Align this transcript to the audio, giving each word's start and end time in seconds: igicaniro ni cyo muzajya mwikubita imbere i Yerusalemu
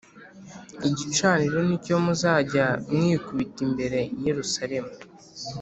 igicaniro 0.89 1.57
ni 1.67 1.77
cyo 1.85 1.95
muzajya 2.03 2.65
mwikubita 2.93 3.59
imbere 3.67 3.99
i 4.17 4.19
Yerusalemu 4.27 4.91